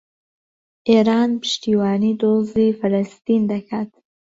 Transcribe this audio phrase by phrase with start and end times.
[0.89, 3.89] ئێران پشتیوانیی دۆزی فەڵەستین دەکات.